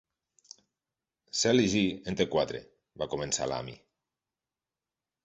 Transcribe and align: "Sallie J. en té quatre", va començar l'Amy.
"Sallie 1.41 1.67
J. 1.73 1.83
en 2.11 2.17
té 2.21 2.27
quatre", 2.31 2.63
va 3.03 3.09
començar 3.13 3.49
l'Amy. 3.53 3.77